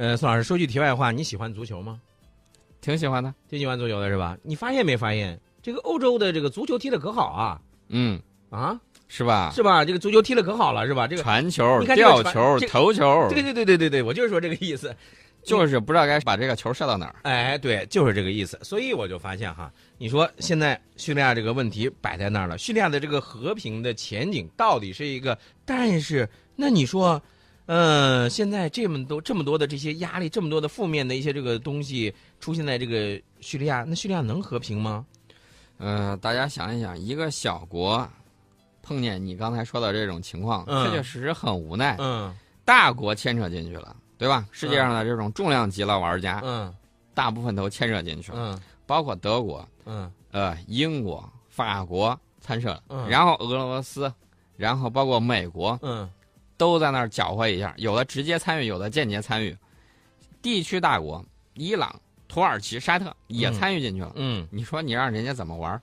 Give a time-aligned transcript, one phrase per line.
[0.00, 2.00] 呃，宋老师说句题外话，你喜欢足球吗？
[2.80, 3.34] 挺喜欢的。
[3.50, 4.34] 挺喜欢足球的是吧？
[4.42, 8.18] 你发现没发现，这个欧洲的这个足球踢的可好啊嗯，
[8.48, 9.52] 啊，是吧？
[9.54, 9.84] 是吧？
[9.84, 11.06] 这个足球踢的可好了是吧？
[11.06, 14.96] 这个传球你、看这个传吊球、这头球，对对对对对对，我就是说这个意思。
[15.42, 17.16] 就是不知道该把这个球射到哪儿。
[17.24, 18.58] 哎，对，就是这个意思。
[18.62, 25.36] 所以我就发现哈，你说现在叙利亚这个问题摆在那儿了，叙利亚的这个和平的前景到底是一个？
[25.66, 26.26] 但是
[26.56, 27.22] 那你说，
[27.70, 35.06] 呃，现在这么多这么多的这些压力，这么多的负面的一些这个东西出现在这个叙利亚，那叙利亚能和平吗？
[35.78, 38.04] 呃，大家想一想，一个小国
[38.82, 41.94] 碰见你刚才说的这种情况，嗯确确实实很无奈。
[42.00, 44.44] 嗯大国牵扯进去了，对吧？
[44.50, 46.74] 世界上的这种重量级的玩家，嗯
[47.14, 54.12] 大部分都牵扯进去了，嗯包括德国、嗯呃英国、法国参涉了，嗯然后俄罗斯，
[54.56, 56.10] 然后包括美国嗯
[56.60, 59.56] 都在那儿搅和一下，有的直接参与，有的间接参与。
[60.42, 61.24] 地区大国
[61.54, 64.12] 伊朗、土耳其、沙特也参与进去了。
[64.14, 65.80] 嗯你说你让人家怎么玩儿？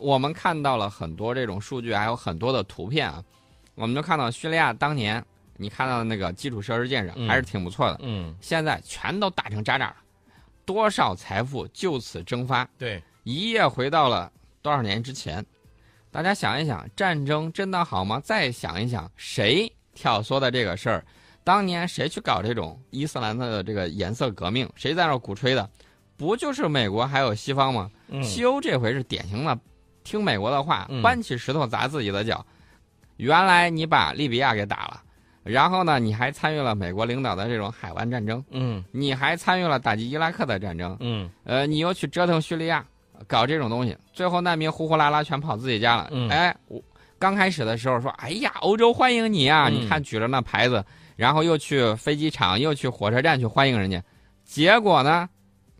[0.00, 3.22] 我们看到了很多这种数据，还有很多的图片啊。
[3.76, 5.24] 我们就看到叙利亚当年，
[5.56, 9.96] 你看到的那个基础设施建设嗯还是挺不错的，嗯，现在全都打成渣渣了，
[10.64, 15.46] 多少财富就此蒸发，对，一夜回到了多少年之前。
[16.10, 18.20] 大家想一想，战争真的好吗？
[18.24, 21.04] 再想一想，谁挑唆的这个事儿？
[21.42, 24.68] 当年谁去搞这种伊斯兰的这个颜色革命？
[24.76, 25.68] 谁在那儿鼓吹的？
[26.16, 27.90] 不就是美国还有西方吗？
[28.08, 29.58] 嗯西欧这回是典型的
[30.04, 32.44] 听美国的话嗯，搬起石头砸自己的脚。
[33.16, 35.02] 原来你把利比亚给打了，
[35.42, 42.84] 然后呢，你还参与了美国领导的这种海湾战争，嗯你还参与了打击伊拉克的战争，嗯呃，你又去折腾叙利亚，
[43.26, 46.08] 搞这种东西，最后难民呼呼啦啦全跑自己家了。
[46.12, 46.82] 嗯哎，我
[47.20, 49.68] 刚开始的时候说，哎呀，欧洲欢迎你啊！
[49.68, 50.82] 嗯你看举着那牌子，
[51.16, 54.02] 然后又去飞机场，又去火车站去欢迎人家，
[54.42, 55.28] 结果呢，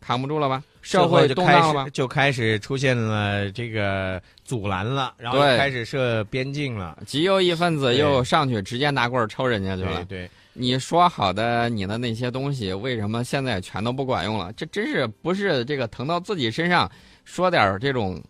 [0.00, 0.62] 扛不住了吧？
[0.80, 1.90] 社会就开始？
[1.90, 6.96] 就开始出现了这个阻拦了，然后开始设边境了。
[7.04, 10.06] 极右翼分子又上去直接拿棍儿抽人家去了。
[10.06, 14.50] 对对，你说好的你的那些东西，为什么现在全都不管用了？
[14.54, 16.90] 这真是不是这个疼到自己身上，
[17.26, 18.22] 说点儿这种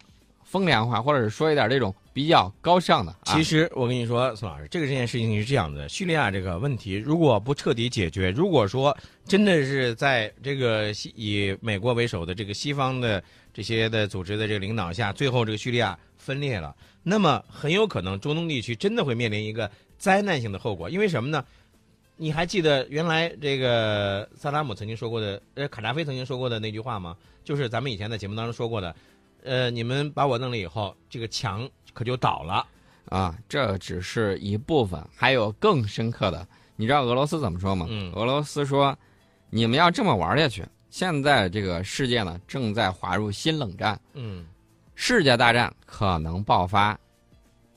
[0.46, 3.14] 风凉话，或者是说一点这种比较高尚的。
[3.24, 8.96] 其实我跟你说，宋老师，这个这件事情是这样的：叙利亚这个问题如果不彻底解决，如果说
[9.26, 19.68] 真的是在这个以美国为首的这个西方的这些的组织的这个领导下，最后这个叙利亚分裂了，那么很有可能中东地区真的会面临一个
[19.98, 20.88] 灾难性的后果。
[20.88, 21.44] 因为什么呢？
[22.18, 27.14] 你还记得原来这个萨达姆曾经说过的，呃，卡扎菲曾经说过的那句话吗？
[27.44, 28.96] 就是咱们以前在节目当中说过的，
[29.46, 32.66] 呃，你们把我弄了以后，这个墙可就倒了。
[33.08, 36.46] 啊，这只是一部分，还有更深刻的。
[36.74, 37.86] 你知道俄罗斯怎么说吗？
[37.88, 38.98] 嗯俄罗斯说，
[39.48, 44.44] 你们要这么玩下去，现在这个世界呢正在滑入新冷战，嗯，
[44.96, 46.98] 世界大战可能爆发。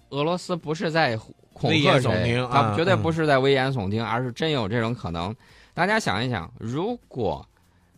[0.10, 1.16] 俄罗斯不是在
[1.54, 5.36] 恐吓谁他绝对嗯不是在危言耸听，而是真有这种可能。
[5.76, 7.48] 大家想一想，如果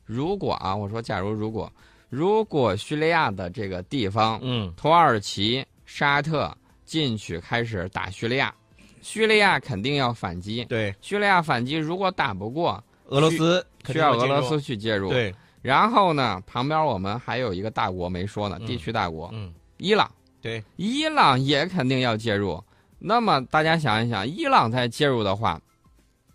[0.03, 1.71] 如果啊，我说假如如果
[2.11, 4.72] 如果叙利亚的这个地方嗯。
[4.75, 8.53] 土耳其、沙特进去开始打叙利亚，
[9.01, 10.66] 叙利亚肯定要反击。
[10.66, 18.67] 对，叙利亚反击如果打不过，俄罗斯需要俄罗斯去介入。，对，然后呢，旁边我们还有一个大国没说呢，嗯。
[18.67, 20.11] 地区大国、嗯，伊朗，
[20.41, 22.61] 对，伊朗也肯定要介入。
[22.99, 25.61] 那么大家想一想，伊朗再介入的话，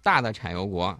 [0.02, 0.98] 大的产油国，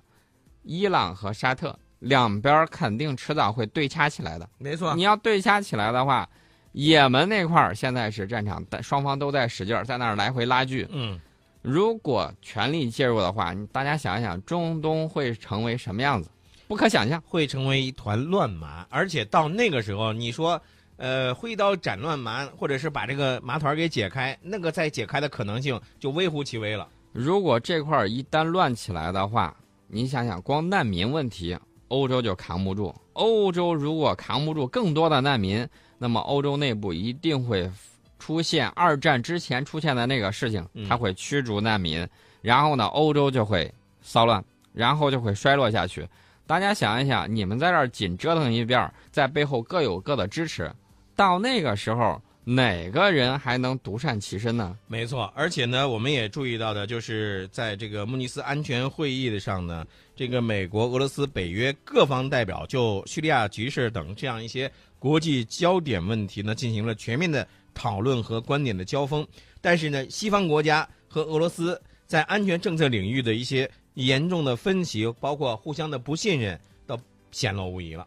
[0.64, 4.48] 伊朗和沙特两边肯定迟早会对掐起来的。
[4.58, 6.28] 没错你要对掐起来的话，
[6.72, 10.86] 也门那块儿现在是战场，但双方都在使劲儿，在那儿来回拉锯。
[10.90, 11.18] 嗯，
[11.62, 16.30] 如果全力介入的话，你大家想一想，中东会成为什么样子？
[16.68, 17.22] 不可想象。
[17.26, 20.60] 会成为一团乱麻，而且到那个时候，你说，
[20.96, 26.88] 呃，挥刀斩乱麻，或者是把这个麻团给解开，那个再解开的可能性就微乎其微了。
[27.12, 31.56] 如果这块儿一旦乱起来的话，你想想，光难民问题，
[31.88, 32.94] 欧洲就扛不住。
[33.12, 35.66] 欧洲如果扛不住更多的难民，
[35.98, 37.70] 那么欧洲内部一定会
[38.18, 42.06] 出现二战之前出现的那个事情嗯，它会驱逐难民，
[42.42, 43.72] 然后呢，欧洲就会
[44.02, 46.06] 骚乱，然后就会衰落下去。
[46.46, 50.70] 大家想一想，你们在这儿紧折腾一遍，在背后各有各的支持，
[51.14, 54.78] 到那个时候，哪个人还能独善其身呢？
[54.86, 59.84] 没错，而且呢，我们也注意到的，就是在这个慕尼斯安全会议的上呢，
[60.14, 64.70] 这个美国、俄罗斯、北约各方代表就叙利亚局势等这样一些
[65.00, 67.44] 国际焦点问题呢，进行了全面的
[67.74, 69.26] 讨论和观点的交锋。
[69.60, 76.56] 但是呢，西方国家和俄罗斯在安全政策领域的一些严重的分歧，包括互相的不信任，
[76.86, 76.96] 都
[77.32, 78.06] 显露无遗了。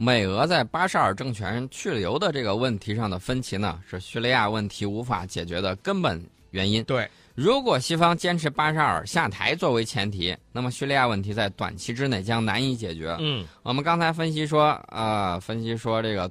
[0.00, 6.84] 美俄在巴沙尔政权去留的这个问题上的分歧呢，是叙利亚问题无法解决的根本原因。
[6.84, 13.16] 对，如果西方坚持巴沙尔下台作为前提，那么叙利亚问题在短期之内将难以解决。
[13.18, 16.30] 嗯，我们刚才分析说，呃，分析说这个，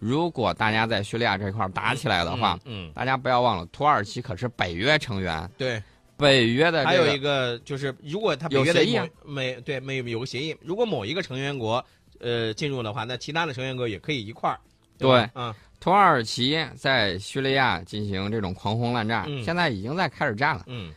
[0.00, 5.80] 如果大家在叙利亚这块打起来的话，嗯，大家不要忘了，土耳其可是北约成员，对，
[6.16, 9.06] 北约的、这个、还有一个就是，如果他北约的有协议啊。
[9.22, 11.84] 某每对美有个协议，如果某一个成员国
[12.20, 14.58] 呃进入的话，那其他的成员国也可以一块儿。
[14.96, 20.64] 对嗯，土耳其在叙利亚进行这种狂轰滥炸，嗯现在已经在开始炸了。
[20.66, 20.92] 嗯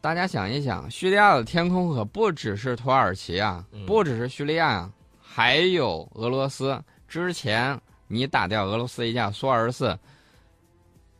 [0.00, 6.80] 大家想一想，叙利亚的天空可不只是土耳其啊，嗯不只是叙利亚啊，还有俄罗斯。
[7.08, 9.98] 之前你打掉俄罗斯一架苏二十四，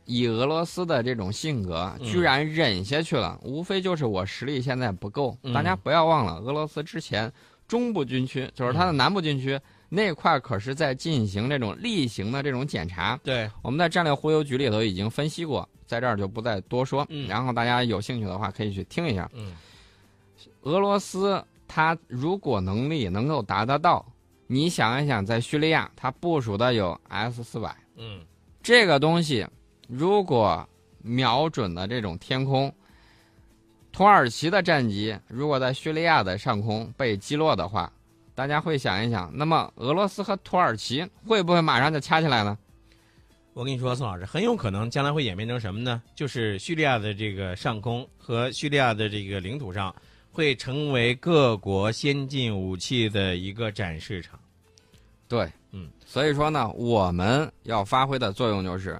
[0.05, 5.37] 以俄罗斯的这种性格，嗯居然忍下去了，无非就是我实力现在不够。
[5.43, 7.31] 嗯大家不要忘了，俄罗斯之前
[7.69, 9.57] 中部军区，就是它的南部军区、
[9.87, 13.17] 那块，可是在进行这种例行的这种检查。
[13.23, 17.05] 对，我们在战略忽悠局里头已经分析过，在这儿就不再多说。
[17.09, 19.29] 嗯然后大家有兴趣的话，可以去听一下。
[19.33, 19.53] 嗯
[20.63, 24.05] 俄罗斯它如果能力能够达得到，
[24.47, 28.21] 你想一想，在叙利亚它部署的有 S 四百嗯
[28.63, 29.47] 这个东西，
[29.87, 30.67] 如果
[31.01, 32.73] 瞄准了这种天空，
[33.91, 37.91] 土耳其的战机如果在叙利亚的上空被击落的话，
[38.35, 42.57] 大家会想一想，那么俄罗斯和土耳其会不会马上就掐起来呢？
[43.53, 46.01] 我跟你说，宋老师，很有可能将来会演变成什么呢？
[46.15, 49.93] 就是叙利亚的这个上空和叙利亚的这个领土上，
[50.31, 54.39] 会成为各国先进武器的一个展示场。
[55.27, 58.97] 对，嗯，所以说呢，我们要发挥的作用就是，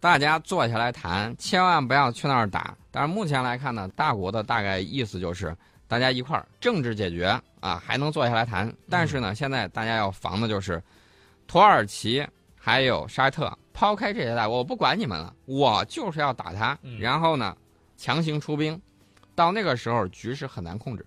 [0.00, 2.76] 大家坐下来谈，千万不要去那儿打。
[2.90, 5.56] 但是目前来看呢，大国的大概意思就是，
[5.86, 7.26] 大家一块儿政治解决
[7.60, 8.72] 啊，还能坐下来谈。
[8.88, 10.82] 但是呢，现在大家要防的就是，
[11.46, 12.26] 土耳其
[12.56, 17.56] 还有沙特，抛开这些大国，我不管你们了，我就是要打他，嗯然后呢，
[17.96, 18.80] 强行出兵，
[19.34, 21.06] 到那个时候局势很难控制。